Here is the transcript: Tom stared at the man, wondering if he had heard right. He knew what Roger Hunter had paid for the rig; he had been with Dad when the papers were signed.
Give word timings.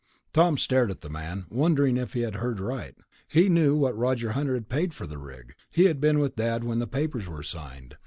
Tom 0.33 0.57
stared 0.57 0.89
at 0.89 1.01
the 1.01 1.11
man, 1.11 1.45
wondering 1.51 1.95
if 1.95 2.13
he 2.13 2.21
had 2.21 2.37
heard 2.37 2.59
right. 2.59 2.95
He 3.27 3.47
knew 3.49 3.75
what 3.75 3.95
Roger 3.95 4.31
Hunter 4.31 4.55
had 4.55 4.67
paid 4.67 4.95
for 4.95 5.05
the 5.05 5.19
rig; 5.19 5.53
he 5.69 5.85
had 5.85 6.01
been 6.01 6.17
with 6.17 6.35
Dad 6.37 6.63
when 6.63 6.79
the 6.79 6.87
papers 6.87 7.27
were 7.27 7.43
signed. 7.43 7.97